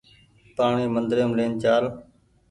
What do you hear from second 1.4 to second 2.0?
چآل